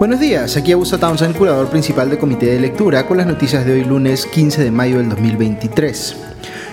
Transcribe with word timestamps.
Buenos 0.00 0.18
días, 0.18 0.56
aquí 0.56 0.72
Augusto 0.72 0.96
Townsend, 0.96 1.36
curador 1.36 1.68
principal 1.68 2.08
del 2.08 2.18
Comité 2.18 2.46
de 2.46 2.58
Lectura, 2.58 3.06
con 3.06 3.18
las 3.18 3.26
noticias 3.26 3.66
de 3.66 3.74
hoy 3.74 3.84
lunes 3.84 4.24
15 4.24 4.64
de 4.64 4.70
mayo 4.70 4.96
del 4.96 5.10
2023. 5.10 6.16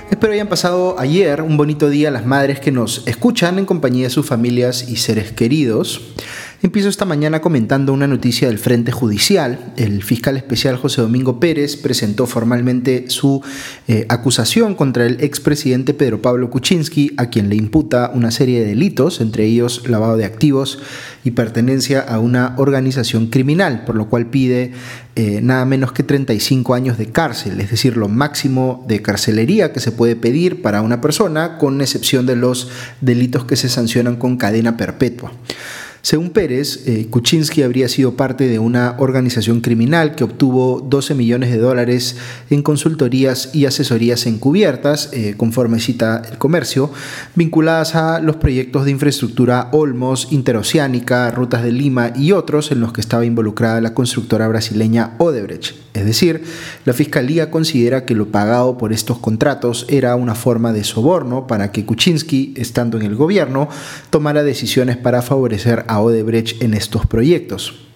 Espero 0.10 0.32
hayan 0.32 0.48
pasado 0.48 0.98
ayer 0.98 1.42
un 1.42 1.58
bonito 1.58 1.90
día 1.90 2.10
las 2.10 2.26
madres 2.26 2.62
que 2.62 2.72
nos 2.72 3.06
escuchan 3.06 3.60
en 3.60 3.66
compañía 3.66 4.06
de 4.06 4.12
sus 4.12 4.26
familias 4.26 4.88
y 4.88 4.96
seres 4.96 5.34
queridos. 5.34 6.16
Empiezo 6.64 6.90
esta 6.90 7.06
mañana 7.06 7.40
comentando 7.40 7.94
una 7.94 8.08
noticia 8.08 8.48
del 8.48 8.58
Frente 8.58 8.92
Judicial. 8.92 9.74
El 9.78 10.02
fiscal 10.02 10.38
especial 10.38 10.76
José 10.76 11.02
Domingo 11.02 11.40
Pérez 11.40 11.76
presentó 11.76 12.26
formalmente 12.26 13.12
su 13.12 13.44
eh, 13.88 14.08
acusación 14.10 14.74
contra 14.74 15.06
el 15.06 15.22
expresidente 15.24 15.94
Pedro 15.94 16.20
Pablo 16.20 16.50
Kuczynski, 16.50 17.14
a 17.18 17.30
quien 17.30 17.50
le 17.50 17.56
imputa 17.58 18.10
una 18.12 18.32
serie 18.32 18.62
de 18.62 18.70
delitos, 18.70 19.22
entre 19.22 19.46
ellos 19.46 19.88
lavado 19.88 20.18
de 20.18 20.26
activos 20.26 20.80
y 21.24 21.30
pertenencia 21.32 22.02
a 22.02 22.18
una 22.18 22.56
organización 22.58 23.28
criminal, 23.28 23.86
por 23.86 23.96
lo 23.96 24.10
cual 24.10 24.26
pide 24.26 24.72
eh, 25.16 25.42
nada 25.44 25.64
menos 25.66 25.92
que 25.92 26.02
35 26.02 26.74
años 26.74 26.98
de 26.98 27.12
cárcel, 27.12 27.62
es 27.62 27.70
decir, 27.70 27.98
lo 27.98 28.08
máximo 28.08 28.84
de 28.88 29.04
carcelería 29.04 29.74
que 29.74 29.80
se 29.80 29.92
puede 29.92 30.16
pedir 30.16 30.64
para 30.64 30.82
una 30.82 31.02
persona, 31.02 31.60
con 31.60 31.82
excepción 31.82 32.26
de 32.26 32.36
los 32.36 32.70
delitos 33.00 33.46
que 33.46 33.56
se 33.56 33.70
sancionan 33.70 34.16
con 34.16 34.38
cadena 34.38 34.76
perpetua. 34.76 35.32
Según 36.08 36.30
Pérez, 36.30 36.88
eh, 36.88 37.08
Kuczynski 37.10 37.64
habría 37.64 37.90
sido 37.90 38.14
parte 38.14 38.48
de 38.48 38.60
una 38.60 38.96
organización 38.98 39.60
criminal 39.60 40.16
que 40.16 40.24
obtuvo 40.24 40.80
12 40.80 41.16
millones 41.16 41.52
de 41.52 41.58
dólares 41.58 42.16
en 42.50 42.64
consultorías 42.64 43.54
y 43.54 43.66
asesorías 43.66 44.26
encubiertas, 44.26 45.10
eh, 45.12 45.34
conforme 45.36 45.82
cita 45.82 46.22
el 46.32 46.38
comercio, 46.38 46.92
vinculadas 47.36 47.96
a 47.96 48.22
los 48.22 48.38
proyectos 48.38 48.86
de 48.86 48.92
infraestructura 48.92 49.68
Olmos, 49.74 50.30
Interoceánica, 50.32 51.30
Rutas 51.32 51.62
de 51.62 51.74
Lima 51.74 52.14
y 52.16 52.32
otros 52.32 52.72
en 52.72 52.80
los 52.80 52.94
que 52.94 53.02
estaba 53.02 53.26
involucrada 53.26 53.82
la 53.82 53.94
constructora 53.94 54.48
brasileña 54.48 55.16
Odebrecht. 55.18 55.87
Es 55.98 56.06
decir, 56.06 56.44
la 56.86 56.94
Fiscalía 56.94 57.52
considera 57.52 58.06
que 58.06 58.16
lo 58.16 58.28
pagado 58.28 58.78
por 58.78 58.94
estos 58.94 59.18
contratos 59.18 59.86
era 59.90 60.16
una 60.16 60.36
forma 60.36 60.74
de 60.74 60.84
soborno 60.84 61.48
para 61.48 61.72
que 61.72 61.86
Kuczynski, 61.86 62.54
estando 62.56 62.98
en 62.98 63.06
el 63.06 63.16
gobierno, 63.16 63.68
tomara 64.10 64.44
decisiones 64.44 64.98
para 64.98 65.22
favorecer 65.22 65.86
a 65.88 66.00
Odebrecht 66.00 66.62
en 66.62 66.74
estos 66.74 67.06
proyectos. 67.06 67.87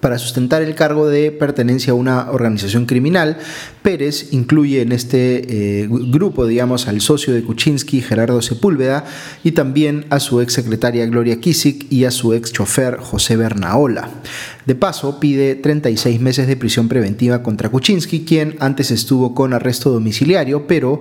Para 0.00 0.18
sustentar 0.18 0.62
el 0.62 0.74
cargo 0.74 1.08
de 1.08 1.30
pertenencia 1.30 1.92
a 1.92 1.94
una 1.94 2.32
organización 2.32 2.86
criminal, 2.86 3.38
Pérez 3.82 4.32
incluye 4.32 4.82
en 4.82 4.90
este 4.90 5.82
eh, 5.82 5.88
grupo, 5.88 6.44
digamos, 6.44 6.88
al 6.88 7.00
socio 7.00 7.32
de 7.32 7.44
Kuczynski, 7.44 8.00
Gerardo 8.00 8.42
Sepúlveda, 8.42 9.04
y 9.44 9.52
también 9.52 10.04
a 10.10 10.18
su 10.18 10.40
ex 10.40 10.54
secretaria 10.54 11.06
Gloria 11.06 11.40
Kisik 11.40 11.86
y 11.88 12.04
a 12.04 12.10
su 12.10 12.34
ex 12.34 12.52
chofer 12.52 12.96
José 12.96 13.36
Bernaola. 13.36 14.10
De 14.66 14.74
paso, 14.74 15.20
pide 15.20 15.54
36 15.54 16.20
meses 16.20 16.48
de 16.48 16.56
prisión 16.56 16.88
preventiva 16.88 17.44
contra 17.44 17.68
Kuczynski, 17.68 18.24
quien 18.24 18.56
antes 18.58 18.90
estuvo 18.90 19.36
con 19.36 19.54
arresto 19.54 19.90
domiciliario, 19.90 20.66
pero 20.66 21.00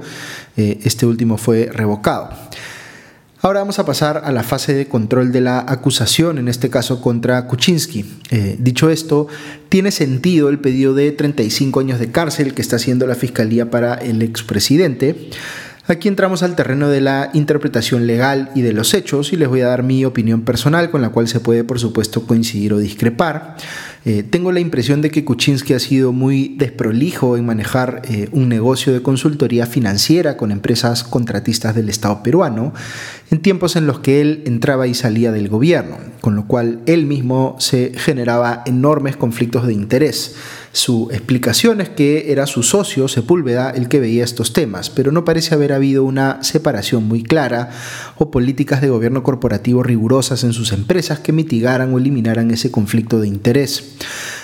eh, 0.57 0.79
este 0.83 1.07
último 1.07 1.37
fue 1.37 1.69
revocado. 1.73 2.44
Ahora 3.45 3.59
vamos 3.59 3.77
a 3.77 3.85
pasar 3.85 4.23
a 4.25 4.31
la 4.31 4.41
fase 4.41 4.73
de 4.73 4.87
control 4.87 5.31
de 5.31 5.39
la 5.39 5.63
acusación, 5.67 6.39
en 6.39 6.47
este 6.47 6.71
caso 6.71 6.99
contra 6.99 7.45
Kuczynski. 7.45 8.03
Eh, 8.31 8.55
dicho 8.57 8.89
esto, 8.89 9.27
tiene 9.69 9.91
sentido 9.91 10.49
el 10.49 10.57
pedido 10.57 10.95
de 10.95 11.11
35 11.11 11.79
años 11.79 11.99
de 11.99 12.09
cárcel 12.09 12.55
que 12.55 12.63
está 12.63 12.77
haciendo 12.77 13.05
la 13.05 13.13
Fiscalía 13.13 13.69
para 13.69 13.93
el 13.93 14.23
expresidente. 14.23 15.29
Aquí 15.87 16.07
entramos 16.07 16.41
al 16.41 16.55
terreno 16.55 16.89
de 16.89 16.99
la 16.99 17.29
interpretación 17.33 18.07
legal 18.07 18.49
y 18.55 18.63
de 18.63 18.73
los 18.73 18.95
hechos 18.95 19.33
y 19.33 19.35
les 19.35 19.47
voy 19.47 19.61
a 19.61 19.67
dar 19.67 19.83
mi 19.83 20.03
opinión 20.03 20.41
personal 20.41 20.89
con 20.89 21.03
la 21.03 21.09
cual 21.09 21.27
se 21.27 21.39
puede 21.39 21.63
por 21.63 21.79
supuesto 21.79 22.25
coincidir 22.25 22.73
o 22.73 22.79
discrepar. 22.79 23.55
Eh, 24.03 24.23
tengo 24.23 24.51
la 24.51 24.59
impresión 24.59 25.03
de 25.03 25.11
que 25.11 25.23
Kuczynski 25.23 25.73
ha 25.73 25.79
sido 25.79 26.11
muy 26.11 26.55
desprolijo 26.57 27.37
en 27.37 27.45
manejar 27.45 28.01
eh, 28.09 28.29
un 28.31 28.49
negocio 28.49 28.93
de 28.93 29.03
consultoría 29.03 29.67
financiera 29.67 30.37
con 30.37 30.51
empresas 30.51 31.03
contratistas 31.03 31.75
del 31.75 31.89
Estado 31.89 32.23
peruano 32.23 32.73
en 33.29 33.41
tiempos 33.41 33.75
en 33.75 33.85
los 33.85 33.99
que 33.99 34.21
él 34.21 34.43
entraba 34.47 34.87
y 34.87 34.95
salía 34.95 35.31
del 35.31 35.49
gobierno, 35.49 35.97
con 36.21 36.35
lo 36.35 36.47
cual 36.47 36.81
él 36.87 37.05
mismo 37.05 37.57
se 37.59 37.91
generaba 37.95 38.63
enormes 38.65 39.17
conflictos 39.17 39.67
de 39.67 39.73
interés. 39.73 40.35
Su 40.75 41.07
explicación 41.09 41.79
es 41.79 41.87
que 41.87 42.33
era 42.33 42.45
su 42.47 42.61
socio 42.61 43.07
Sepúlveda 43.07 43.69
el 43.69 43.87
que 43.87 44.01
veía 44.01 44.25
estos 44.25 44.51
temas, 44.51 44.89
pero 44.89 45.13
no 45.13 45.23
parece 45.23 45.55
haber 45.55 45.71
habido 45.71 46.03
una 46.03 46.43
separación 46.43 47.07
muy 47.07 47.23
clara 47.23 47.69
o 48.17 48.29
políticas 48.29 48.81
de 48.81 48.89
gobierno 48.89 49.23
corporativo 49.23 49.83
rigurosas 49.83 50.43
en 50.43 50.51
sus 50.51 50.73
empresas 50.73 51.19
que 51.19 51.31
mitigaran 51.31 51.93
o 51.93 51.97
eliminaran 51.97 52.51
ese 52.51 52.71
conflicto 52.71 53.21
de 53.21 53.29
interés. 53.29 53.95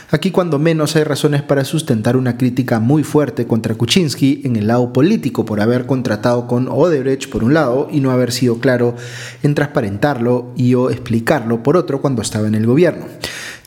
Aquí 0.09 0.31
cuando 0.31 0.57
menos 0.57 0.95
hay 0.95 1.03
razones 1.03 1.41
para 1.41 1.65
sustentar 1.65 2.15
una 2.15 2.37
crítica 2.37 2.79
muy 2.79 3.03
fuerte 3.03 3.45
contra 3.45 3.75
Kuczynski 3.75 4.41
en 4.45 4.55
el 4.55 4.67
lado 4.67 4.93
político 4.93 5.43
por 5.43 5.59
haber 5.59 5.85
contratado 5.85 6.47
con 6.47 6.69
Odebrecht 6.69 7.29
por 7.29 7.43
un 7.43 7.53
lado 7.53 7.89
y 7.91 7.99
no 7.99 8.09
haber 8.09 8.31
sido 8.31 8.59
claro 8.59 8.95
en 9.43 9.53
transparentarlo 9.53 10.53
y 10.55 10.75
o 10.75 10.89
explicarlo 10.89 11.61
por 11.61 11.75
otro 11.75 12.01
cuando 12.01 12.21
estaba 12.21 12.47
en 12.47 12.55
el 12.55 12.65
gobierno. 12.65 13.05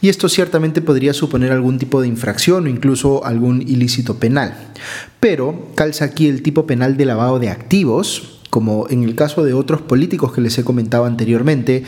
Y 0.00 0.08
esto 0.08 0.28
ciertamente 0.28 0.82
podría 0.82 1.14
suponer 1.14 1.52
algún 1.52 1.78
tipo 1.78 2.00
de 2.00 2.08
infracción 2.08 2.66
o 2.66 2.68
incluso 2.68 3.24
algún 3.24 3.62
ilícito 3.62 4.18
penal. 4.18 4.54
Pero 5.20 5.68
calza 5.74 6.04
aquí 6.04 6.28
el 6.28 6.42
tipo 6.42 6.66
penal 6.66 6.96
de 6.96 7.06
lavado 7.06 7.38
de 7.38 7.50
activos, 7.50 8.33
como 8.54 8.86
en 8.88 9.02
el 9.02 9.16
caso 9.16 9.42
de 9.42 9.52
otros 9.52 9.82
políticos 9.82 10.32
que 10.32 10.40
les 10.40 10.56
he 10.58 10.62
comentado 10.62 11.06
anteriormente, 11.06 11.82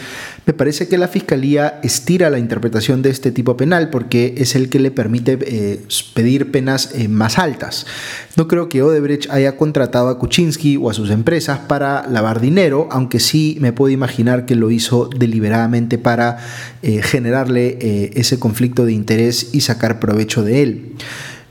me 0.47 0.53
parece 0.53 0.89
que 0.89 0.99
la 0.99 1.07
Fiscalía 1.07 1.79
estira 1.85 2.29
la 2.29 2.41
interpretación 2.41 3.03
de 3.03 3.11
este 3.11 3.31
tipo 3.31 3.57
penal 3.57 3.89
porque 3.89 4.35
es 4.37 4.57
el 4.57 4.69
que 4.69 4.81
le 4.81 4.91
permite 4.91 5.39
eh, 5.43 5.81
pedir 6.13 6.51
penas 6.51 6.91
eh, 6.93 7.07
más 7.07 7.39
altas. 7.39 7.87
No 8.35 8.49
creo 8.49 8.69
que 8.69 8.83
Odebrecht 8.83 9.31
haya 9.31 9.57
contratado 9.57 10.09
a 10.09 10.19
Kuczynski 10.19 10.77
o 10.77 10.91
a 10.91 10.93
sus 10.93 11.11
empresas 11.11 11.61
para 11.61 12.05
lavar 12.09 12.41
dinero, 12.41 12.89
aunque 12.91 13.21
sí 13.21 13.59
me 13.61 13.73
puedo 13.73 13.93
imaginar 13.93 14.45
que 14.45 14.57
lo 14.57 14.73
hizo 14.73 15.09
deliberadamente 15.17 15.99
para 15.99 16.39
eh, 16.83 17.01
generarle 17.01 18.11
ese 18.19 18.41
conflicto 18.41 18.85
de 18.85 18.93
interés 18.93 19.51
y 19.55 19.61
sacar 19.61 20.01
provecho 20.01 20.43
de 20.43 20.63
él. 20.65 20.97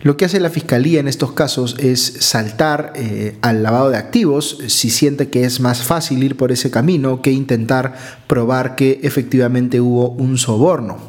Lo 0.05 0.17
que 0.17 0.25
hace 0.25 0.39
la 0.39 0.51
Fiscalía 0.51 0.99
en 0.99 1.07
estos 1.07 1.31
casos 1.31 1.77
es 1.79 1.99
saltar 2.19 2.93
eh, 2.95 3.39
al 3.41 3.63
lavado 3.63 3.89
de 3.89 3.97
activos 3.97 4.59
si 4.67 4.91
siente 4.91 5.29
que 5.29 5.45
es 5.45 5.59
más 5.59 5.81
fácil 5.81 6.23
ir 6.23 6.37
por 6.37 6.51
ese 6.51 6.69
camino 6.69 7.23
que 7.23 7.31
intentar 7.31 7.95
probar 8.27 8.75
que 8.75 8.99
efectivamente 9.01 9.81
hubo 9.81 10.11
un 10.11 10.37
soborno. 10.37 10.99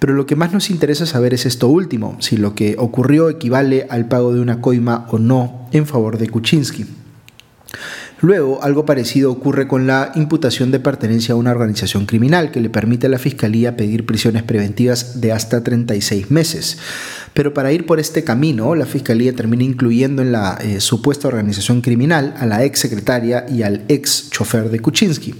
Pero 0.00 0.14
lo 0.14 0.26
que 0.26 0.34
más 0.34 0.52
nos 0.52 0.70
interesa 0.70 1.06
saber 1.06 1.34
es 1.34 1.46
esto 1.46 1.68
último, 1.68 2.16
si 2.18 2.36
lo 2.36 2.56
que 2.56 2.74
ocurrió 2.78 3.28
equivale 3.28 3.86
al 3.88 4.08
pago 4.08 4.34
de 4.34 4.40
una 4.40 4.60
coima 4.60 5.06
o 5.12 5.20
no 5.20 5.68
en 5.70 5.86
favor 5.86 6.18
de 6.18 6.28
Kuczynski. 6.28 6.86
Luego, 8.22 8.62
algo 8.62 8.86
parecido 8.86 9.32
ocurre 9.32 9.66
con 9.66 9.88
la 9.88 10.12
imputación 10.14 10.70
de 10.70 10.78
pertenencia 10.78 11.34
a 11.34 11.36
una 11.36 11.50
organización 11.50 12.06
criminal 12.06 12.52
que 12.52 12.60
le 12.60 12.70
permite 12.70 13.08
a 13.08 13.10
la 13.10 13.18
Fiscalía 13.18 13.76
pedir 13.76 14.06
prisiones 14.06 14.44
preventivas 14.44 15.20
de 15.20 15.32
hasta 15.32 15.64
36 15.64 16.30
meses. 16.30 16.78
Pero 17.34 17.52
para 17.52 17.72
ir 17.72 17.84
por 17.84 17.98
este 17.98 18.22
camino, 18.22 18.76
la 18.76 18.86
Fiscalía 18.86 19.34
termina 19.34 19.64
incluyendo 19.64 20.22
en 20.22 20.30
la 20.30 20.56
eh, 20.62 20.80
supuesta 20.80 21.26
organización 21.26 21.80
criminal 21.80 22.32
a 22.38 22.46
la 22.46 22.62
ex 22.62 22.78
secretaria 22.78 23.44
y 23.48 23.64
al 23.64 23.82
ex 23.88 24.30
chofer 24.30 24.70
de 24.70 24.78
Kuczynski. 24.78 25.34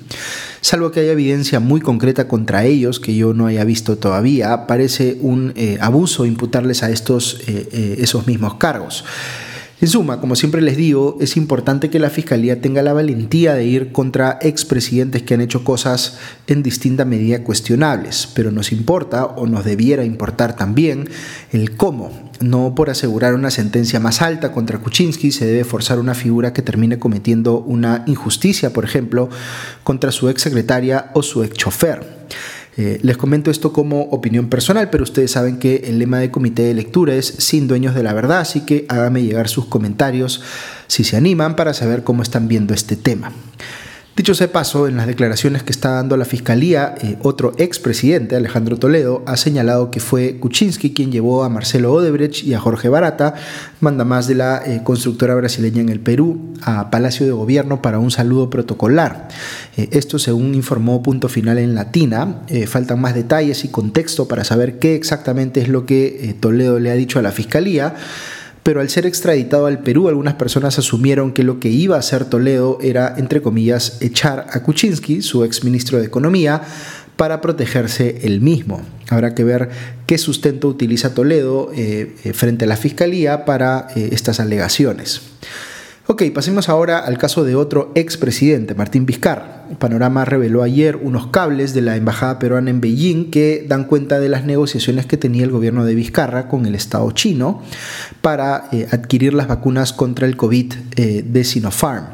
Salvo 0.61 0.91
que 0.91 1.01
haya 1.01 1.13
evidencia 1.13 1.61
muy 1.61 1.81
concreta 1.81 2.27
contra 2.27 2.65
ellos 2.65 2.99
que 2.99 3.15
yo 3.15 3.33
no 3.33 3.47
haya 3.47 3.63
visto 3.63 3.97
todavía, 3.97 4.67
parece 4.67 5.19
un 5.21 5.53
eh, 5.55 5.79
abuso 5.81 6.27
imputarles 6.27 6.83
a 6.83 6.91
estos 6.91 7.43
eh, 7.47 7.99
esos 8.01 8.27
mismos 8.27 8.55
cargos. 8.55 9.05
En 9.83 9.89
suma, 9.89 10.21
como 10.21 10.37
siempre 10.37 10.63
les 10.63 10.77
digo, 10.77 11.17
es 11.21 11.37
importante 11.37 11.91
que 11.91 11.99
la 11.99 12.09
Fiscalía 12.09 12.61
tenga 12.61 12.83
la 12.83 12.93
valentía 12.93 13.55
de 13.55 13.65
ir 13.65 13.91
contra 13.91 14.39
expresidentes 14.41 15.25
que 15.25 15.35
han 15.35 15.41
hecho 15.41 15.65
cosas 15.65 16.19
en 16.47 16.63
distinta 16.63 17.05
medida 17.05 17.43
cuestionables, 17.43 18.29
pero 18.33 18.53
nos 18.53 18.71
importa 18.71 19.25
o 19.27 19.49
nos 19.49 19.65
debiera 19.65 20.05
importar 20.05 20.55
también 20.55 21.09
el 21.51 21.77
cómo. 21.77 22.31
No 22.39 22.77
por 22.77 22.91
asegurar 22.91 23.35
una 23.35 23.51
sentencia 23.51 23.99
más 23.99 24.23
alta 24.23 24.53
contra 24.53 24.79
Kuczynski 24.79 25.33
se 25.33 25.47
debe 25.47 25.65
forzar 25.65 25.99
una 25.99 26.15
figura 26.15 26.53
que 26.53 26.63
termine 26.63 27.01
cometiendo 27.01 27.59
una 27.59 28.05
injusticia, 28.07 28.73
por 28.73 28.85
ejemplo, 28.85 29.31
contra 29.83 30.13
su 30.13 30.29
ex 30.29 30.43
secretaria 30.43 31.11
o 31.13 31.25
su 31.25 31.43
ex 31.43 31.55
chofer. 31.55 32.22
Eh, 32.77 32.99
les 33.03 33.19
comento 33.19 33.51
esto 33.51 33.73
como 33.73 34.03
opinión 34.05 34.49
personal, 34.49 34.89
pero 34.89 35.05
ustedes 35.05 35.33
saben 35.33 35.59
que 35.59 35.83
el 35.87 35.99
lema 35.99 36.19
de 36.19 36.31
comité 36.31 36.63
de 36.63 36.75
lectura 36.75 37.15
es 37.15 37.27
sin 37.27 37.69
dueños 37.69 37.95
de 37.95 38.03
la 38.03 38.15
verdad, 38.15 38.41
así 38.41 38.63
que 38.63 38.87
háganme 38.89 39.23
llegar 39.23 39.49
sus 39.49 39.67
comentarios 39.67 40.43
si 40.87 41.05
se 41.05 41.17
animan 41.17 41.55
para 41.55 41.75
saber 41.75 42.03
cómo 42.03 42.23
están 42.23 42.49
viendo 42.49 42.73
este 42.73 42.97
tema. 42.97 43.33
Dicho 44.15 44.35
sea 44.35 44.53
paso, 44.53 44.89
en 44.89 44.99
las 44.99 45.07
declaraciones 45.07 45.63
que 45.63 45.73
está 45.73 45.93
dando 45.93 46.19
la 46.19 46.27
Fiscalía, 46.27 46.95
eh, 47.01 47.17
otro 47.23 47.55
expresidente, 47.57 48.37
Alejandro 48.37 48.79
Toledo, 48.79 49.23
ha 49.27 49.39
señalado 49.39 49.91
que 49.91 50.01
fue 50.01 50.37
Kuczynski 50.39 50.93
quien 50.93 51.11
llevó 51.11 51.45
a 51.45 51.49
Marcelo 51.49 51.95
Odebrecht 51.95 52.45
y 52.45 52.53
a 52.53 52.61
Jorge 52.61 52.91
Barata, 52.91 53.33
manda 53.81 54.05
más 54.05 54.27
de 54.27 54.35
la 54.35 54.63
eh, 54.67 54.83
constructora 54.85 55.35
brasileña 55.35 55.81
en 55.81 55.89
el 55.89 56.01
Perú, 56.01 56.53
a 56.61 56.91
Palacio 56.91 57.25
de 57.25 57.33
Gobierno 57.33 57.81
para 57.81 57.99
un 57.99 58.11
saludo 58.11 58.51
protocolar. 58.51 59.29
Eh, 59.79 59.89
esto 59.93 60.19
según 60.19 60.55
informó 60.55 61.03
Punto 61.03 61.31
Final 61.31 61.57
en 61.57 61.75
Latina. 61.75 62.43
faltan 62.67 63.01
más 63.01 63.15
detalles 63.15 63.65
y 63.65 63.69
contexto 63.69 64.29
para 64.29 64.45
saber 64.45 64.79
qué 64.79 64.95
exactamente 64.95 65.63
es 65.63 65.69
lo 65.69 65.87
que 65.87 66.37
Toledo 66.39 66.79
le 66.79 66.91
ha 66.91 66.95
dicho 66.95 67.19
a 67.19 67.23
la 67.23 67.33
Fiscalía 67.33 67.95
pero 68.63 68.81
al 68.81 68.89
ser 68.89 69.07
extraditado 69.07 69.67
al 69.67 69.81
Perú, 69.81 70.09
algunas 70.09 70.35
personas 70.35 70.79
asumieron 70.79 71.33
que 71.33 71.43
lo 71.43 71.59
que 71.59 71.69
iba 71.69 71.97
a 71.97 71.99
hacer 71.99 72.25
Toledo 72.25 72.79
era, 72.81 73.15
entre 73.17 73.43
comillas, 73.43 73.99
echar 74.01 74.47
a 74.51 74.63
Kuczynski, 74.63 75.23
su 75.23 75.45
exministro 75.45 75.99
de 75.99 76.07
Economía, 76.07 76.63
para 77.17 77.41
protegerse 77.41 78.21
él 78.23 78.41
mismo. 78.41 78.81
Habrá 79.09 79.35
que 79.35 79.45
ver 79.45 79.69
qué 80.07 80.17
sustento 80.17 80.69
utiliza 80.69 81.15
Toledo 81.15 81.71
eh, 81.75 82.15
eh, 82.25 82.33
frente 82.33 82.65
a 82.65 82.69
la 82.69 82.77
Fiscalía 82.77 83.45
para 83.45 83.89
eh, 83.95 84.11
estas 84.13 84.41
alegaciones. 84.41 85.21
Ok, 86.13 86.25
pasemos 86.35 86.69
ahora 86.69 86.99
al 86.99 87.17
caso 87.17 87.43
de 87.43 87.57
otro 87.57 87.91
expresidente, 87.95 88.75
Martín 88.75 89.07
Vizcarra. 89.07 89.65
Panorama 89.79 90.27
reveló 90.27 90.63
ayer 90.63 90.97
unos 90.97 91.29
cables 91.29 91.73
de 91.73 91.81
la 91.81 91.97
embajada 91.97 92.39
peruana 92.39 92.69
en 92.69 92.83
Beijing 92.83 93.31
que 93.31 93.65
dan 93.67 93.85
cuenta 93.85 94.21
de 94.21 94.29
las 94.29 94.45
negociaciones 94.45 95.07
que 95.07 95.17
tenía 95.17 95.43
el 95.43 95.51
gobierno 95.51 95.87
de 95.87 95.95
Vizcarra 95.95 96.49
con 96.49 96.67
el 96.67 96.75
Estado 96.75 97.11
chino 97.13 97.63
para 98.21 98.69
eh, 98.73 98.87
adquirir 98.91 99.33
las 99.33 99.49
vacunas 99.49 99.95
contra 99.95 100.27
el 100.27 100.37
COVID 100.37 100.75
eh, 100.97 101.25
de 101.27 101.45
Sinopharm. 101.45 102.05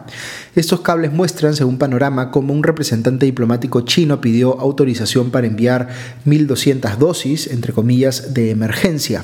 Estos 0.58 0.80
cables 0.80 1.12
muestran, 1.12 1.54
según 1.54 1.78
Panorama, 1.78 2.32
cómo 2.32 2.52
un 2.52 2.64
representante 2.64 3.26
diplomático 3.26 3.82
chino 3.82 4.20
pidió 4.20 4.58
autorización 4.58 5.30
para 5.30 5.46
enviar 5.46 5.88
1.200 6.26 6.96
dosis, 6.96 7.46
entre 7.46 7.72
comillas, 7.72 8.34
de 8.34 8.50
emergencia. 8.50 9.22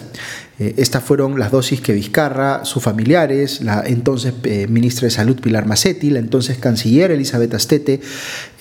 Eh, 0.60 0.74
estas 0.76 1.02
fueron 1.02 1.36
las 1.36 1.50
dosis 1.50 1.80
que 1.80 1.92
Vizcarra, 1.92 2.64
sus 2.64 2.84
familiares, 2.84 3.62
la 3.62 3.82
entonces 3.84 4.32
eh, 4.44 4.68
ministra 4.68 5.06
de 5.06 5.10
Salud 5.10 5.40
Pilar 5.40 5.66
Massetti, 5.66 6.10
la 6.10 6.20
entonces 6.20 6.56
canciller 6.58 7.10
Elizabeth 7.10 7.52
Astete 7.52 8.00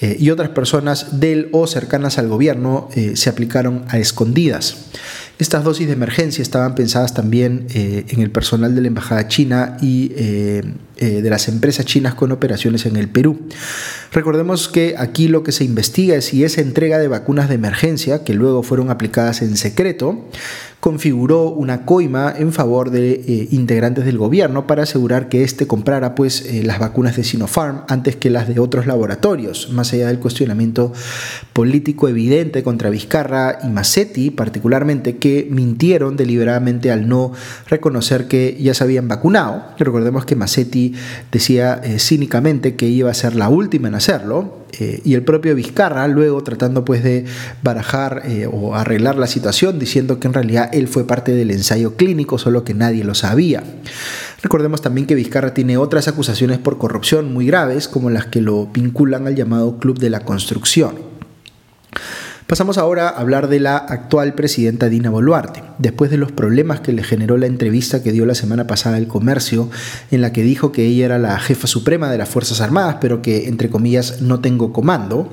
eh, 0.01 0.17
y 0.19 0.31
otras 0.31 0.49
personas 0.49 1.19
del 1.19 1.49
o 1.51 1.67
cercanas 1.67 2.17
al 2.17 2.27
gobierno 2.27 2.89
se 3.13 3.29
aplicaron 3.29 3.85
a 3.89 3.99
escondidas. 3.99 4.77
Estas 5.37 5.63
dosis 5.63 5.85
de 5.85 5.93
emergencia 5.93 6.41
estaban 6.41 6.73
pensadas 6.73 7.13
también 7.13 7.67
en 7.73 8.21
el 8.21 8.31
personal 8.31 8.73
de 8.73 8.81
la 8.81 8.87
Embajada 8.87 9.27
China 9.27 9.77
y 9.81 10.11
de 11.09 11.29
las 11.29 11.47
empresas 11.47 11.85
chinas 11.85 12.15
con 12.15 12.31
operaciones 12.31 12.85
en 12.85 12.95
el 12.95 13.09
Perú. 13.09 13.39
Recordemos 14.11 14.67
que 14.69 14.95
aquí 14.97 15.27
lo 15.27 15.44
que 15.44 15.51
se 15.51 15.63
investiga 15.63 16.15
es 16.15 16.25
si 16.25 16.44
esa 16.44 16.61
entrega 16.61 17.00
de 17.00 17.07
vacunas 17.07 17.50
de 17.50 17.55
emergencia, 17.55 18.23
que 18.23 18.33
luego 18.33 18.63
fueron 18.63 18.89
aplicadas 18.89 19.41
en 19.41 19.57
secreto, 19.57 20.25
configuró 20.83 21.45
una 21.45 21.85
coima 21.85 22.33
en 22.38 22.51
favor 22.51 22.91
de 22.91 23.13
eh, 23.13 23.47
integrantes 23.51 24.03
del 24.03 24.18
gobierno 24.18 24.68
para 24.68 24.83
asegurar 24.83 25.30
que 25.30 25.45
éste 25.45 25.65
comprara 25.65 26.13
pues, 26.13 26.41
eh, 26.41 26.62
las 26.62 26.77
vacunas 26.77 27.15
de 27.15 27.24
Sinopharm 27.24 27.83
antes 27.88 28.18
que 28.18 28.30
las 28.30 28.50
de 28.50 28.59
otros 28.59 28.85
laboratorios, 28.85 29.69
más 29.71 29.94
allá 29.94 30.09
del 30.09 30.19
cuestionamiento 30.19 30.91
político 31.53 32.09
evidente 32.09 32.63
contra 32.63 32.89
Vizcarra 32.89 33.59
y 33.63 33.68
Massetti, 33.68 34.30
particularmente 34.30 35.15
que 35.15 35.47
mintieron 35.50 36.18
deliberadamente 36.18 36.91
al 36.91 37.07
no 37.07 37.31
reconocer 37.69 38.27
que 38.27 38.57
ya 38.59 38.74
se 38.74 38.83
habían 38.83 39.07
vacunado. 39.07 39.63
Recordemos 39.79 40.25
que 40.25 40.36
Massetti 40.36 40.95
decía 41.31 41.79
eh, 41.81 41.97
cínicamente 41.97 42.75
que 42.75 42.89
iba 42.89 43.09
a 43.09 43.13
ser 43.13 43.38
la 43.38 43.47
última 43.47 43.88
en 43.88 43.95
hacerlo, 43.95 44.62
eh, 44.79 45.01
y 45.03 45.13
el 45.13 45.23
propio 45.23 45.55
Vizcarra 45.55 46.07
luego 46.07 46.43
tratando 46.43 46.83
pues 46.83 47.03
de 47.03 47.25
barajar 47.61 48.23
eh, 48.25 48.47
o 48.51 48.75
arreglar 48.75 49.17
la 49.17 49.27
situación 49.27 49.79
diciendo 49.79 50.19
que 50.19 50.27
en 50.27 50.33
realidad 50.33 50.69
él 50.73 50.87
fue 50.87 51.05
parte 51.05 51.33
del 51.33 51.51
ensayo 51.51 51.95
clínico, 51.95 52.37
solo 52.37 52.63
que 52.63 52.73
nadie 52.73 53.03
lo 53.03 53.13
sabía. 53.15 53.63
Recordemos 54.41 54.81
también 54.81 55.07
que 55.07 55.15
Vizcarra 55.15 55.53
tiene 55.53 55.77
otras 55.77 56.07
acusaciones 56.07 56.57
por 56.57 56.77
corrupción 56.77 57.33
muy 57.33 57.45
graves, 57.45 57.87
como 57.87 58.09
las 58.09 58.25
que 58.25 58.41
lo 58.41 58.67
vinculan 58.67 59.27
al 59.27 59.35
llamado 59.35 59.77
Club 59.77 59.99
de 59.99 60.09
la 60.09 60.21
Construcción. 60.21 61.12
Pasamos 62.47 62.77
ahora 62.77 63.07
a 63.07 63.19
hablar 63.21 63.47
de 63.47 63.59
la 63.59 63.77
actual 63.77 64.33
presidenta 64.33 64.89
Dina 64.89 65.09
Boluarte, 65.09 65.63
después 65.77 66.11
de 66.11 66.17
los 66.17 66.31
problemas 66.31 66.81
que 66.81 66.91
le 66.91 67.03
generó 67.03 67.37
la 67.37 67.45
entrevista 67.45 68.03
que 68.03 68.11
dio 68.11 68.25
la 68.25 68.35
semana 68.35 68.67
pasada 68.67 68.97
al 68.97 69.07
comercio, 69.07 69.69
en 70.11 70.21
la 70.21 70.33
que 70.33 70.43
dijo 70.43 70.71
que 70.71 70.85
ella 70.85 71.05
era 71.05 71.19
la 71.19 71.39
jefa 71.39 71.67
suprema 71.67 72.11
de 72.11 72.17
las 72.17 72.27
Fuerzas 72.27 72.59
Armadas, 72.59 72.97
pero 72.99 73.21
que, 73.21 73.47
entre 73.47 73.69
comillas, 73.69 74.21
no 74.21 74.41
tengo 74.41 74.73
comando. 74.73 75.31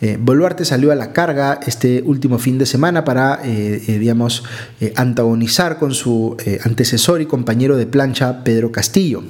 Eh, 0.00 0.18
Boluarte 0.20 0.64
salió 0.64 0.92
a 0.92 0.94
la 0.94 1.12
carga 1.12 1.60
este 1.66 2.02
último 2.04 2.38
fin 2.38 2.58
de 2.58 2.66
semana 2.66 3.04
para, 3.04 3.40
eh, 3.44 3.82
eh, 3.86 3.98
digamos, 3.98 4.44
antagonizar 4.96 5.78
con 5.78 5.94
su 5.94 6.36
antecesor 6.64 7.20
y 7.20 7.26
compañero 7.26 7.76
de 7.76 7.86
plancha, 7.86 8.44
Pedro 8.44 8.70
Castillo. 8.72 9.22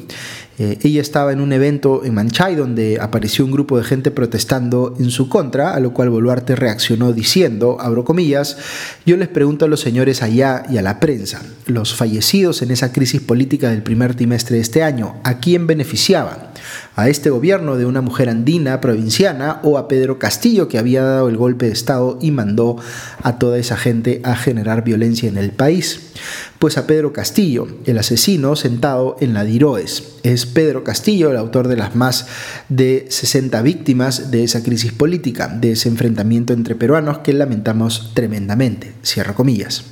Eh, 0.56 0.78
ella 0.82 1.00
estaba 1.00 1.32
en 1.32 1.40
un 1.40 1.52
evento 1.52 2.04
en 2.04 2.14
Manchay 2.14 2.54
donde 2.54 2.98
apareció 3.00 3.44
un 3.44 3.50
grupo 3.50 3.76
de 3.76 3.82
gente 3.82 4.12
protestando 4.12 4.94
en 5.00 5.10
su 5.10 5.28
contra, 5.28 5.74
a 5.74 5.80
lo 5.80 5.92
cual 5.92 6.10
Boluarte 6.10 6.54
reaccionó 6.54 7.12
diciendo, 7.12 7.78
abro 7.80 8.04
comillas, 8.04 8.56
yo 9.04 9.16
les 9.16 9.26
pregunto 9.26 9.64
a 9.64 9.68
los 9.68 9.80
señores 9.80 10.22
allá 10.22 10.62
y 10.70 10.78
a 10.78 10.82
la 10.82 11.00
prensa, 11.00 11.42
los 11.66 11.94
fallecidos 11.94 12.62
en 12.62 12.70
esa 12.70 12.92
crisis 12.92 13.20
política 13.20 13.70
del 13.70 13.82
primer 13.82 14.14
trimestre 14.14 14.56
de 14.56 14.62
este 14.62 14.84
año, 14.84 15.16
¿a 15.24 15.38
quién 15.40 15.66
beneficiaban? 15.66 16.53
A 16.96 17.08
este 17.08 17.30
gobierno 17.30 17.76
de 17.76 17.86
una 17.86 18.00
mujer 18.00 18.28
andina 18.28 18.80
provinciana 18.80 19.60
o 19.62 19.78
a 19.78 19.88
Pedro 19.88 20.18
Castillo 20.18 20.68
que 20.68 20.78
había 20.78 21.02
dado 21.02 21.28
el 21.28 21.36
golpe 21.36 21.66
de 21.66 21.72
Estado 21.72 22.18
y 22.20 22.30
mandó 22.30 22.76
a 23.22 23.38
toda 23.38 23.58
esa 23.58 23.76
gente 23.76 24.20
a 24.24 24.36
generar 24.36 24.84
violencia 24.84 25.28
en 25.28 25.36
el 25.36 25.50
país. 25.50 26.12
Pues 26.58 26.78
a 26.78 26.86
Pedro 26.86 27.12
Castillo, 27.12 27.66
el 27.84 27.98
asesino 27.98 28.56
sentado 28.56 29.16
en 29.20 29.34
la 29.34 29.44
Diroes. 29.44 30.14
Es 30.22 30.46
Pedro 30.46 30.84
Castillo 30.84 31.30
el 31.30 31.36
autor 31.36 31.68
de 31.68 31.76
las 31.76 31.94
más 31.94 32.26
de 32.68 33.06
60 33.10 33.60
víctimas 33.62 34.30
de 34.30 34.44
esa 34.44 34.62
crisis 34.62 34.92
política, 34.92 35.48
de 35.48 35.72
ese 35.72 35.88
enfrentamiento 35.88 36.52
entre 36.52 36.74
peruanos 36.74 37.18
que 37.18 37.32
lamentamos 37.32 38.12
tremendamente. 38.14 38.94
Cierro 39.04 39.34
comillas. 39.34 39.84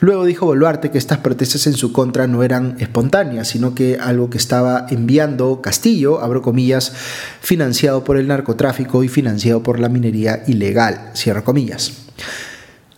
Luego 0.00 0.24
dijo 0.24 0.46
Boluarte 0.46 0.90
que 0.90 0.98
estas 0.98 1.18
protestas 1.18 1.66
en 1.68 1.74
su 1.74 1.92
contra 1.92 2.26
no 2.26 2.42
eran 2.42 2.76
espontáneas, 2.80 3.48
sino 3.48 3.74
que 3.74 3.98
algo 4.00 4.30
que 4.30 4.38
estaba 4.38 4.86
enviando 4.90 5.62
Castillo, 5.62 6.01
abro 6.20 6.42
comillas, 6.42 6.92
financiado 7.40 8.04
por 8.04 8.16
el 8.16 8.28
narcotráfico 8.28 9.04
y 9.04 9.08
financiado 9.08 9.62
por 9.62 9.78
la 9.78 9.88
minería 9.88 10.42
ilegal, 10.46 11.10
cierro 11.14 11.44
comillas. 11.44 11.92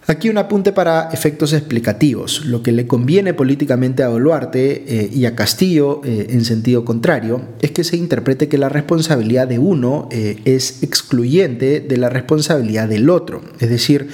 Aquí 0.07 0.29
un 0.29 0.37
apunte 0.37 0.73
para 0.73 1.09
efectos 1.13 1.55
explicativos. 1.55 2.45
Lo 2.45 2.63
que 2.63 2.73
le 2.73 2.87
conviene 2.87 3.33
políticamente 3.33 4.03
a 4.03 4.11
Boluarte 4.11 4.85
eh, 4.87 5.11
y 5.11 5.25
a 5.25 5.35
Castillo 5.35 6.03
eh, 6.05 6.27
en 6.29 6.45
sentido 6.45 6.85
contrario 6.85 7.41
es 7.63 7.71
que 7.71 7.85
se 7.85 7.97
interprete 7.97 8.49
que 8.49 8.59
la 8.59 8.69
responsabilidad 8.69 9.49
de 9.49 9.59
uno 9.59 10.11
eh, 10.13 10.43
es 10.45 10.83
excluyente 10.83 11.81
de 11.81 11.97
la 11.97 12.11
responsabilidad 12.11 12.87
del 12.87 13.09
otro. 13.09 13.41
Es 13.61 13.71
decir, 13.71 14.09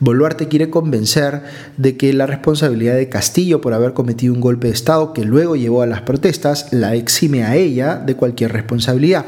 Boluarte 0.00 0.48
quiere 0.48 0.68
convencer 0.68 1.42
de 1.76 1.96
que 1.96 2.12
la 2.12 2.26
responsabilidad 2.26 2.96
de 2.96 3.08
Castillo 3.08 3.60
por 3.60 3.72
haber 3.72 3.92
cometido 3.92 4.34
un 4.34 4.40
golpe 4.40 4.66
de 4.66 4.74
Estado 4.74 5.12
que 5.12 5.24
luego 5.24 5.54
llevó 5.54 5.82
a 5.82 5.86
las 5.86 6.00
protestas 6.00 6.72
la 6.72 6.96
exime 6.96 7.44
a 7.44 7.54
ella 7.54 7.94
de 7.94 8.16
cualquier 8.16 8.52
responsabilidad 8.52 9.24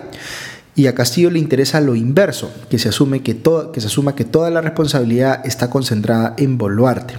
y 0.79 0.87
a 0.87 0.95
Castillo 0.95 1.29
le 1.29 1.41
interesa 1.41 1.81
lo 1.81 1.97
inverso, 1.97 2.53
que 2.71 2.79
se, 2.79 2.89
asume 2.89 3.21
que, 3.21 3.37
que 3.73 3.81
se 3.81 3.89
asuma 3.89 4.15
que 4.15 4.25
toda 4.25 4.49
la 4.49 4.61
responsabilidad 4.61 5.45
está 5.45 5.71
concentrada 5.71 6.35
en 6.39 6.57
Boluarte. 6.57 7.15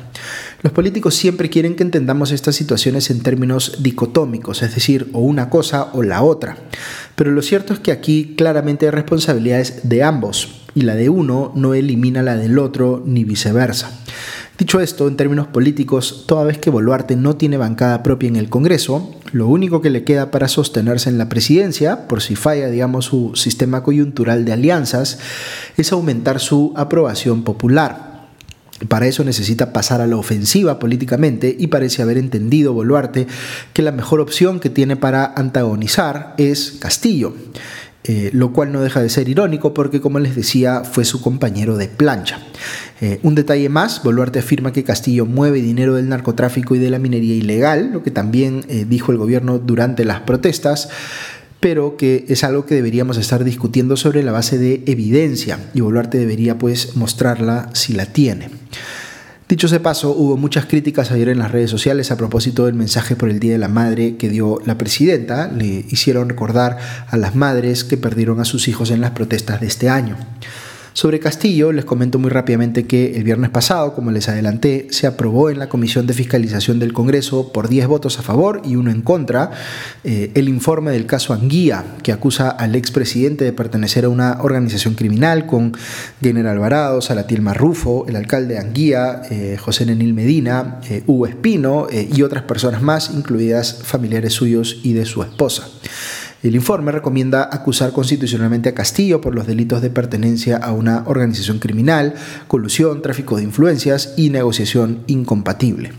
Los 0.62 0.72
políticos 0.72 1.16
siempre 1.16 1.50
quieren 1.50 1.76
que 1.76 1.84
entendamos 1.84 2.32
estas 2.32 2.56
situaciones 2.56 3.10
en 3.10 3.22
términos 3.22 3.84
dicotómicos, 3.84 4.62
es 4.62 4.74
decir, 4.74 5.10
o 5.12 5.20
una 5.20 5.50
cosa 5.50 5.90
o 5.92 6.04
la 6.04 6.24
otra. 6.24 6.56
Pero 7.16 7.32
lo 7.32 7.42
cierto 7.42 7.74
es 7.74 7.80
que 7.80 7.92
aquí 7.92 8.34
claramente 8.38 8.86
hay 8.86 8.92
responsabilidades 8.92 9.90
de 9.90 10.04
ambos, 10.04 10.62
y 10.74 10.84
la 10.84 10.96
de 10.96 11.10
uno 11.10 11.52
no 11.54 11.74
elimina 11.74 12.24
la 12.24 12.38
del 12.38 12.60
otro 12.60 13.04
ni 13.06 13.26
viceversa. 13.26 13.92
Dicho 14.60 14.82
esto, 14.82 15.08
en 15.08 15.16
términos 15.16 15.48
políticos, 15.48 16.26
toda 16.28 16.44
vez 16.44 16.58
que 16.58 16.70
Boluarte 16.70 17.16
no 17.16 17.38
tiene 17.38 17.56
bancada 17.56 18.04
propia 18.04 18.28
en 18.28 18.36
el 18.36 18.50
Congreso, 18.50 19.16
lo 19.32 19.48
único 19.48 19.82
que 19.82 19.90
le 19.90 20.04
queda 20.04 20.32
para 20.32 20.50
sostenerse 20.50 21.10
en 21.10 21.18
la 21.18 21.30
presidencia, 21.30 22.10
por 22.10 22.22
si 22.22 22.36
falla, 22.36 22.68
digamos, 22.68 23.06
su 23.06 23.32
sistema 23.36 23.84
coyuntural 23.84 24.44
de 24.44 24.52
alianzas, 24.52 25.20
es 25.78 25.94
aumentar 25.94 26.42
su 26.42 26.74
aprobación 26.76 27.46
popular. 27.46 28.28
Para 28.90 29.08
eso 29.08 29.24
necesita 29.24 29.72
pasar 29.72 30.02
a 30.02 30.08
la 30.08 30.18
ofensiva 30.18 30.78
políticamente 30.78 31.56
y 31.58 31.68
parece 31.68 32.02
haber 32.02 32.18
entendido 32.18 32.74
Boluarte 32.74 33.28
que 33.72 33.82
la 33.82 33.94
mejor 33.94 34.20
opción 34.20 34.60
que 34.60 34.70
tiene 34.70 34.98
para 34.98 35.34
antagonizar 35.38 36.36
es 36.38 36.78
Castillo. 36.82 37.34
Eh, 38.12 38.32
lo 38.34 38.54
cual 38.54 38.72
no 38.72 38.82
deja 38.82 39.04
de 39.04 39.10
ser 39.10 39.30
irónico 39.30 39.72
porque, 39.72 40.02
como 40.02 40.18
les 40.18 40.36
decía, 40.36 40.82
fue 40.84 41.06
su 41.06 41.22
compañero 41.22 41.78
de 41.78 41.88
plancha. 41.88 42.40
Eh, 43.02 43.20
un 43.22 43.36
detalle 43.36 43.70
más, 43.70 44.02
Boluarte 44.02 44.40
afirma 44.40 44.74
que 44.74 44.84
Castillo 44.84 45.28
mueve 45.28 45.62
dinero 45.62 45.94
del 45.94 46.10
narcotráfico 46.10 46.74
y 46.74 46.80
de 46.80 46.90
la 46.90 46.98
minería 46.98 47.36
ilegal, 47.36 47.92
lo 47.94 48.02
que 48.02 48.10
también 48.10 48.66
eh, 48.68 48.88
dijo 48.90 49.12
el 49.12 49.20
gobierno 49.20 49.60
durante 49.60 50.06
las 50.06 50.22
protestas, 50.22 50.90
pero 51.60 51.98
que 51.98 52.26
es 52.30 52.44
algo 52.44 52.66
que 52.66 52.74
deberíamos 52.74 53.18
estar 53.18 53.44
discutiendo 53.44 53.96
sobre 53.96 54.24
la 54.24 54.32
base 54.32 54.58
de 54.58 54.82
evidencia 54.88 55.60
y 55.76 55.82
Boluarte 55.82 56.18
debería 56.18 56.58
pues 56.58 56.96
mostrarla 56.96 57.70
si 57.74 57.94
la 57.94 58.08
tiene. 58.08 58.50
Dicho 59.50 59.66
ese 59.66 59.80
paso, 59.80 60.12
hubo 60.12 60.38
muchas 60.38 60.68
críticas 60.68 61.10
ayer 61.10 61.28
en 61.30 61.40
las 61.40 61.52
redes 61.52 61.72
sociales 61.72 62.12
a 62.12 62.18
propósito 62.18 62.68
del 62.68 62.76
mensaje 62.76 63.16
por 63.16 63.30
el 63.30 63.40
Día 63.40 63.54
de 63.54 63.58
la 63.58 63.68
Madre 63.68 64.16
que 64.16 64.30
dio 64.30 64.62
la 64.64 64.78
presidenta. 64.78 65.52
Le 65.52 65.88
hicieron 65.90 66.30
recordar 66.30 66.78
a 67.08 67.18
las 67.18 67.34
madres 67.34 67.84
que 67.84 67.98
perdieron 67.98 68.40
a 68.40 68.46
sus 68.46 68.68
hijos 68.68 68.92
en 68.92 69.02
las 69.02 69.10
protestas 69.10 69.60
de 69.60 69.66
este 69.66 69.90
año. 69.90 70.18
Sobre 70.94 71.20
Castillo, 71.20 71.72
les 71.72 71.86
comento 71.86 72.20
muy 72.20 72.30
rápidamente 72.30 72.86
que 72.86 73.16
el 73.16 73.24
viernes 73.24 73.52
pasado, 73.52 73.94
como 73.94 74.12
les 74.12 74.28
adelanté, 74.28 74.88
se 74.90 75.08
aprobó 75.08 75.50
en 75.50 75.60
la 75.60 75.70
Comisión 75.70 76.08
de 76.08 76.14
Fiscalización 76.14 76.80
del 76.80 76.94
Congreso 76.94 77.54
por 77.54 77.70
10 77.70 77.88
votos 77.88 78.20
a 78.20 78.24
favor 78.24 78.62
y 78.66 78.76
uno 78.76 78.92
en 78.92 79.02
contra 79.02 79.52
eh, 80.04 80.32
el 80.34 80.50
informe 80.50 80.92
del 80.92 81.06
caso 81.06 81.34
Anguía, 81.34 81.86
que 82.04 82.12
acusa 82.12 82.50
al 82.50 82.76
expresidente 82.76 83.46
de 83.46 83.54
pertenecer 83.54 84.06
a 84.06 84.10
una 84.10 84.40
organización 84.42 84.96
criminal 84.96 85.46
con 85.46 85.78
General 86.22 86.56
Alvarado, 86.56 87.02
Salatiel 87.02 87.42
Marrufo, 87.42 88.06
el 88.08 88.16
alcalde 88.16 88.56
de 88.56 88.60
Anguía, 88.60 89.22
eh, 89.30 89.58
José 89.60 89.86
Nenil 89.86 90.14
Medina, 90.14 90.80
eh, 90.90 91.04
Hugo 91.06 91.28
Espino 91.28 91.88
y 91.92 92.24
otras 92.24 92.44
personas 92.44 92.82
más, 92.82 93.12
incluidas 93.14 93.82
familiares 93.84 94.34
suyos 94.34 94.80
y 94.84 94.94
de 94.94 95.06
su 95.06 95.22
esposa. 95.22 95.70
El 96.42 96.56
informe 96.56 96.94
recomienda 96.94 97.50
acusar 97.52 97.92
constitucionalmente 97.92 98.70
a 98.70 98.74
Castillo 98.74 99.20
por 99.20 99.36
los 99.36 99.46
delitos 99.46 99.82
de 99.82 99.90
pertenencia 99.90 100.56
a 100.56 100.72
una 100.72 101.04
organización 101.06 101.60
criminal, 101.60 102.14
colusión, 102.48 103.02
tráfico 103.02 103.36
de 103.36 103.44
influencias 103.44 104.14
y 104.16 104.30
negociación 104.30 105.04
incompatible. 105.08 105.92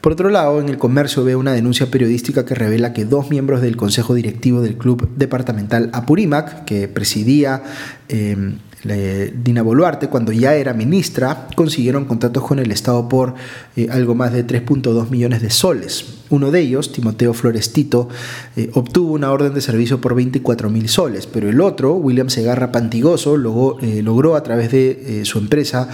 Por 0.00 0.12
otro 0.12 0.30
lado, 0.30 0.60
en 0.60 0.70
el 0.70 0.78
comercio 0.78 1.24
ve 1.24 1.36
una 1.36 1.52
denuncia 1.52 1.86
periodística 1.86 2.44
que 2.44 2.54
revela 2.54 2.92
que 2.92 3.04
dos 3.04 3.30
miembros 3.30 3.60
del 3.60 3.76
consejo 3.76 4.14
directivo 4.14 4.60
del 4.60 4.76
club 4.76 5.08
departamental 5.16 5.90
Apurímac, 5.92 6.64
que 6.64 6.88
presidía 6.88 7.62
eh, 8.08 8.54
Dina 8.82 9.62
Boluarte, 9.62 10.08
cuando 10.08 10.32
ya 10.32 10.54
era 10.54 10.72
ministra, 10.72 11.48
consiguieron 11.54 12.06
contratos 12.06 12.42
con 12.44 12.58
el 12.58 12.72
Estado 12.72 13.08
por 13.08 13.34
eh, 13.76 13.88
algo 13.90 14.14
más 14.14 14.32
de 14.32 14.46
3.2 14.46 15.10
millones 15.10 15.42
de 15.42 15.50
soles. 15.50 16.20
Uno 16.30 16.50
de 16.50 16.60
ellos, 16.60 16.92
Timoteo 16.92 17.34
Florestito, 17.34 18.08
eh, 18.56 18.70
obtuvo 18.72 19.12
una 19.12 19.32
orden 19.32 19.52
de 19.52 19.60
servicio 19.60 20.00
por 20.00 20.14
24 20.14 20.70
mil 20.70 20.88
soles, 20.88 21.26
pero 21.26 21.50
el 21.50 21.60
otro, 21.60 21.94
William 21.94 22.30
Segarra 22.30 22.72
Pantigoso, 22.72 23.36
eh, 23.82 24.02
logró 24.02 24.34
a 24.34 24.42
través 24.42 24.72
de 24.72 25.22
su 25.24 25.38
empresa 25.38 25.88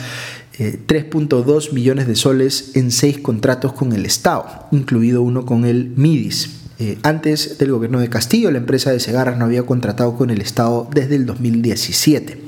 3.2 0.59 1.73
millones 1.73 2.07
de 2.07 2.15
soles 2.15 2.77
en 2.77 2.91
seis 2.91 3.19
contratos 3.19 3.73
con 3.73 3.93
el 3.93 4.07
Estado, 4.07 4.47
incluido 4.71 5.23
uno 5.23 5.45
con 5.45 5.65
el 5.65 5.93
MIDIS. 5.97 6.66
Antes 7.03 7.59
del 7.59 7.73
gobierno 7.73 8.01
de 8.01 8.09
Castillo, 8.09 8.51
la 8.51 8.59
empresa 8.59 8.91
de 8.91 9.01
Segarra 9.01 9.35
no 9.35 9.47
había 9.47 9.63
contratado 9.63 10.17
con 10.17 10.31
el 10.31 10.41
Estado 10.41 10.89
desde 10.93 11.17
el 11.17 11.27
2017. 11.27 12.43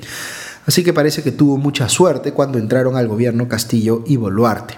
Así 0.67 0.85
que 0.85 0.93
parece 0.93 1.23
que 1.23 1.33
tuvo 1.33 1.57
mucha 1.57 1.89
suerte 1.89 2.33
cuando 2.33 2.59
entraron 2.59 2.97
al 2.97 3.09
gobierno 3.09 3.49
Castillo 3.49 4.05
y 4.07 4.17
Boluarte. 4.17 4.75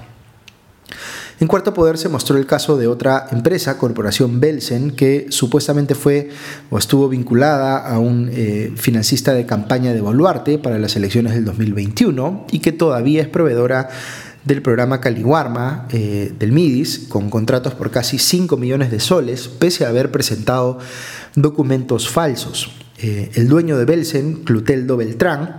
En 1.40 1.48
cuarto 1.48 1.72
poder 1.72 1.96
se 1.96 2.10
mostró 2.10 2.36
el 2.36 2.44
caso 2.44 2.76
de 2.76 2.86
otra 2.86 3.26
empresa, 3.32 3.78
Corporación 3.78 4.40
Belsen, 4.40 4.90
que 4.90 5.26
supuestamente 5.30 5.94
fue 5.94 6.28
o 6.68 6.76
estuvo 6.76 7.08
vinculada 7.08 7.78
a 7.78 7.98
un 7.98 8.28
eh, 8.30 8.72
financista 8.76 9.32
de 9.32 9.46
campaña 9.46 9.94
de 9.94 10.02
Boluarte 10.02 10.58
para 10.58 10.78
las 10.78 10.96
elecciones 10.96 11.32
del 11.32 11.46
2021 11.46 12.46
y 12.52 12.58
que 12.58 12.72
todavía 12.72 13.22
es 13.22 13.28
proveedora 13.28 13.88
del 14.44 14.62
programa 14.62 15.00
Caliguarma 15.00 15.86
eh, 15.90 16.32
del 16.38 16.52
MIDIS, 16.52 17.06
con 17.08 17.30
contratos 17.30 17.74
por 17.74 17.90
casi 17.90 18.18
5 18.18 18.56
millones 18.56 18.90
de 18.90 19.00
soles, 19.00 19.48
pese 19.48 19.84
a 19.84 19.88
haber 19.88 20.10
presentado 20.10 20.78
documentos 21.34 22.08
falsos. 22.08 22.70
Eh, 23.02 23.30
el 23.34 23.48
dueño 23.48 23.78
de 23.78 23.84
Belsen, 23.84 24.44
Cluteldo 24.44 24.96
Beltrán, 24.96 25.56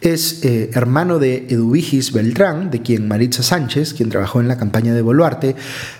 es 0.00 0.44
eh, 0.44 0.70
hermano 0.72 1.18
de 1.18 1.46
Eduvigis 1.48 2.12
Beltrán, 2.12 2.70
de 2.70 2.82
quien 2.82 3.06
Maritza 3.06 3.42
Sánchez, 3.42 3.94
quien 3.94 4.08
trabajó 4.08 4.40
en 4.40 4.48
la 4.48 4.58
campaña 4.58 4.94
de 4.94 5.02
Boluarte, 5.02 5.56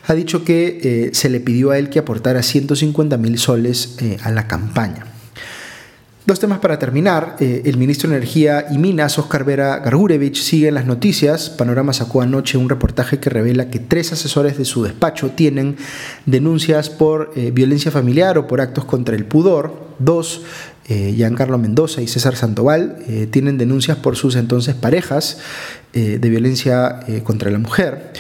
ha 0.07 0.15
dicho 0.15 0.45
que 0.45 1.11
se 1.13 1.29
le 1.29 1.41
pidió 1.41 1.71
a 1.71 1.79
él 1.79 1.91
que 1.91 1.99
aportara 1.99 2.43
150 2.43 3.17
mil 3.19 3.39
soles 3.39 3.97
a 4.23 4.31
la 4.31 4.49
campaña. 4.49 5.20
Dos 6.31 6.39
temas 6.39 6.61
para 6.61 6.79
terminar. 6.79 7.35
el 7.41 7.77
ministro 7.77 8.09
de 8.09 8.15
Energía 8.15 8.67
y 8.71 8.79
Minas, 8.79 9.19
Oscar 9.19 9.43
Vera 9.43 9.81
Gargurevich, 9.81 10.41
sigue 10.41 10.69
en 10.69 10.75
las 10.75 10.87
noticias. 10.87 11.51
Panorama 11.51 11.93
sacó 11.93 12.23
anoche 12.23 12.57
un 12.57 12.69
reportaje 12.69 13.19
que 13.19 13.31
revela 13.31 13.69
que 13.69 13.81
tres 13.81 14.13
asesores 14.13 14.57
de 14.57 14.65
su 14.65 14.85
despacho 14.85 15.31
tienen 15.31 15.77
denuncias 16.27 16.89
por 16.89 17.35
violencia 17.35 17.91
familiar 17.91 18.39
o 18.39 18.47
por 18.47 18.61
actos 18.61 18.85
contra 18.85 19.17
el 19.17 19.25
pudor. 19.25 19.75
Dos 19.99 20.43
eh, 20.91 21.13
Giancarlo 21.15 21.57
Mendoza 21.57 22.03
y 22.03 22.09
César 22.09 22.35
Sandoval 22.35 22.97
eh, 23.07 23.29
tienen 23.31 23.59
denuncias 23.59 23.97
por 23.97 24.17
sus 24.17 24.35
entonces 24.35 24.75
parejas 24.75 25.39
eh, 25.93 26.19
de 26.21 26.29
violencia 26.29 26.99
contra 27.23 27.49
la 27.53 27.59
mujer. 27.59 28.13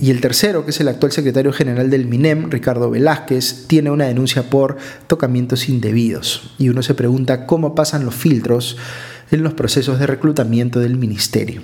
Y 0.00 0.10
el 0.10 0.20
tercero, 0.20 0.64
que 0.64 0.72
es 0.72 0.80
el 0.80 0.88
actual 0.88 1.12
secretario 1.12 1.52
general 1.52 1.88
del 1.88 2.06
MINEM, 2.06 2.50
Ricardo 2.50 2.90
Velázquez, 2.90 3.66
tiene 3.68 3.90
una 3.90 4.06
denuncia 4.06 4.50
por 4.50 4.76
tocamientos 5.06 5.68
indebidos. 5.68 6.54
Y 6.58 6.68
uno 6.68 6.82
se 6.82 6.94
pregunta 6.94 7.46
cómo 7.46 7.74
pasan 7.74 8.04
los 8.04 8.14
filtros 8.14 8.76
en 9.30 9.42
los 9.42 9.54
procesos 9.54 9.98
de 9.98 10.06
reclutamiento 10.06 10.80
del 10.80 10.96
ministerio. 10.96 11.62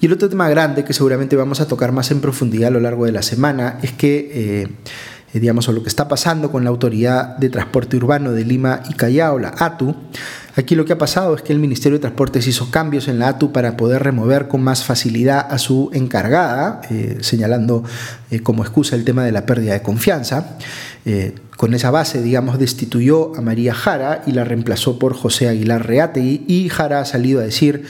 Y 0.00 0.06
el 0.06 0.12
otro 0.12 0.28
tema 0.28 0.48
grande 0.48 0.84
que 0.84 0.92
seguramente 0.92 1.36
vamos 1.36 1.60
a 1.60 1.68
tocar 1.68 1.92
más 1.92 2.10
en 2.10 2.20
profundidad 2.20 2.68
a 2.68 2.72
lo 2.72 2.80
largo 2.80 3.06
de 3.06 3.12
la 3.12 3.22
semana 3.22 3.78
es 3.82 3.92
que 3.92 4.66
eh, 5.32 5.40
digamos, 5.40 5.68
o 5.68 5.72
lo 5.72 5.82
que 5.82 5.88
está 5.88 6.06
pasando 6.06 6.52
con 6.52 6.64
la 6.64 6.70
Autoridad 6.70 7.36
de 7.38 7.50
Transporte 7.50 7.96
Urbano 7.96 8.32
de 8.32 8.44
Lima 8.44 8.82
y 8.88 8.94
Callao, 8.94 9.38
la 9.38 9.52
ATU. 9.58 9.96
Aquí 10.56 10.76
lo 10.76 10.84
que 10.84 10.92
ha 10.92 10.98
pasado 10.98 11.34
es 11.34 11.42
que 11.42 11.52
el 11.52 11.58
Ministerio 11.58 11.98
de 11.98 12.02
Transportes 12.02 12.46
hizo 12.46 12.70
cambios 12.70 13.08
en 13.08 13.18
la 13.18 13.28
ATU 13.28 13.50
para 13.50 13.76
poder 13.76 14.04
remover 14.04 14.46
con 14.46 14.62
más 14.62 14.84
facilidad 14.84 15.46
a 15.50 15.58
su 15.58 15.90
encargada, 15.92 16.80
eh, 16.90 17.18
señalando 17.22 17.82
eh, 18.30 18.40
como 18.40 18.62
excusa 18.62 18.94
el 18.94 19.04
tema 19.04 19.24
de 19.24 19.32
la 19.32 19.46
pérdida 19.46 19.72
de 19.72 19.82
confianza. 19.82 20.56
Con 21.56 21.74
esa 21.74 21.90
base, 21.90 22.22
digamos, 22.22 22.58
destituyó 22.58 23.36
a 23.36 23.40
María 23.40 23.74
Jara 23.74 24.22
y 24.26 24.32
la 24.32 24.44
reemplazó 24.44 24.98
por 24.98 25.14
José 25.14 25.48
Aguilar 25.48 25.86
Reategui 25.86 26.44
y 26.48 26.68
Jara 26.68 27.00
ha 27.00 27.04
salido 27.04 27.40
a 27.40 27.44
decir 27.44 27.84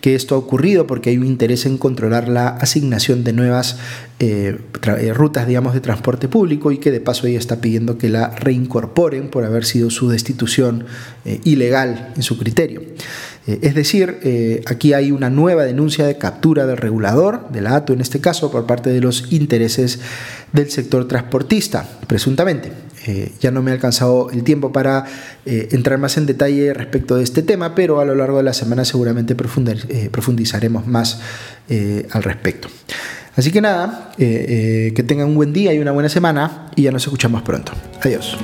que 0.00 0.14
esto 0.14 0.34
ha 0.34 0.38
ocurrido 0.38 0.86
porque 0.86 1.10
hay 1.10 1.18
un 1.18 1.26
interés 1.26 1.66
en 1.66 1.78
controlar 1.78 2.28
la 2.28 2.48
asignación 2.48 3.24
de 3.24 3.32
nuevas 3.32 3.78
eh, 4.20 4.58
eh, 4.82 5.12
rutas, 5.12 5.46
digamos, 5.46 5.74
de 5.74 5.80
transporte 5.80 6.28
público 6.28 6.70
y 6.70 6.78
que 6.78 6.90
de 6.90 7.00
paso 7.00 7.26
ella 7.26 7.38
está 7.38 7.60
pidiendo 7.60 7.98
que 7.98 8.08
la 8.08 8.30
reincorporen 8.30 9.28
por 9.28 9.44
haber 9.44 9.64
sido 9.64 9.90
su 9.90 10.08
destitución 10.08 10.86
eh, 11.24 11.40
ilegal 11.44 12.12
en 12.16 12.22
su 12.22 12.38
criterio. 12.38 12.82
Es 13.48 13.74
decir, 13.74 14.62
aquí 14.66 14.92
hay 14.92 15.10
una 15.10 15.30
nueva 15.30 15.64
denuncia 15.64 16.06
de 16.06 16.18
captura 16.18 16.66
del 16.66 16.76
regulador, 16.76 17.48
de 17.50 17.62
la 17.62 17.76
ATO 17.76 17.94
en 17.94 18.00
este 18.00 18.20
caso, 18.20 18.50
por 18.50 18.66
parte 18.66 18.90
de 18.90 19.00
los 19.00 19.32
intereses 19.32 20.00
del 20.52 20.70
sector 20.70 21.08
transportista, 21.08 21.88
presuntamente. 22.06 22.70
Eh, 23.06 23.32
ya 23.40 23.50
no 23.50 23.62
me 23.62 23.70
ha 23.70 23.74
alcanzado 23.74 24.30
el 24.30 24.42
tiempo 24.42 24.72
para 24.72 25.04
eh, 25.46 25.68
entrar 25.72 25.98
más 25.98 26.18
en 26.18 26.26
detalle 26.26 26.74
respecto 26.74 27.16
de 27.16 27.24
este 27.24 27.42
tema, 27.42 27.74
pero 27.74 28.00
a 28.00 28.04
lo 28.04 28.14
largo 28.14 28.36
de 28.36 28.42
la 28.42 28.52
semana 28.52 28.84
seguramente 28.84 29.34
eh, 29.34 30.08
profundizaremos 30.10 30.86
más 30.86 31.20
al 32.10 32.22
respecto. 32.22 32.68
Así 33.36 33.52
que 33.52 33.60
nada, 33.60 34.12
que 34.16 35.04
tengan 35.06 35.28
un 35.28 35.36
buen 35.36 35.52
día 35.52 35.72
y 35.72 35.78
una 35.78 35.92
buena 35.92 36.08
semana 36.08 36.70
y 36.76 36.82
ya 36.82 36.90
nos 36.90 37.04
escuchamos 37.04 37.42
pronto. 37.42 37.72
Adiós. 38.02 38.36